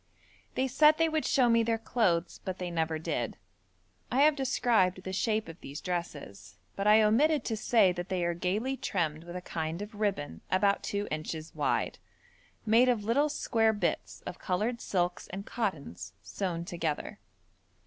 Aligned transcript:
They 0.55 0.67
said 0.67 0.97
they 0.97 1.09
would 1.09 1.25
show 1.27 1.47
me 1.47 1.61
their 1.61 1.77
clothes, 1.77 2.39
but 2.43 2.57
they 2.57 2.71
never 2.71 2.97
did. 2.97 3.37
I 4.11 4.21
have 4.21 4.35
described 4.35 5.03
the 5.03 5.13
shape 5.13 5.47
of 5.47 5.61
these 5.61 5.79
dresses, 5.79 6.55
but 6.75 6.87
I 6.87 7.03
omitted 7.03 7.43
to 7.45 7.55
say 7.55 7.91
that 7.91 8.09
they 8.09 8.25
are 8.25 8.33
gaily 8.33 8.77
trimmed 8.77 9.23
with 9.23 9.35
a 9.35 9.41
kind 9.43 9.79
of 9.79 9.93
ribbon 9.93 10.41
about 10.49 10.81
two 10.81 11.07
inches 11.11 11.53
wide, 11.53 11.99
made 12.65 12.89
of 12.89 13.03
little 13.03 13.29
square 13.29 13.73
bits 13.73 14.21
of 14.25 14.39
coloured 14.39 14.81
silks 14.81 15.27
and 15.27 15.45
cottons 15.45 16.13
sewn 16.23 16.65
together. 16.65 17.19